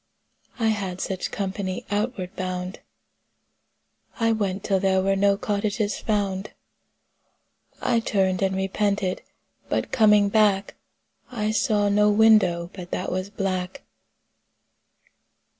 I 0.57 0.69
had 0.69 0.99
such 0.99 1.29
company 1.29 1.85
outward 1.91 2.35
bound. 2.35 2.79
I 4.19 4.31
went 4.31 4.63
till 4.63 4.79
there 4.79 5.03
were 5.03 5.15
no 5.15 5.37
cottages 5.37 5.99
found. 5.99 6.53
I 7.83 7.99
turned 7.99 8.41
and 8.41 8.55
repented, 8.55 9.21
but 9.69 9.91
coming 9.91 10.29
back 10.29 10.73
I 11.31 11.51
saw 11.51 11.87
no 11.87 12.09
window 12.09 12.71
but 12.73 12.89
that 12.89 13.11
was 13.11 13.29
black. 13.29 13.83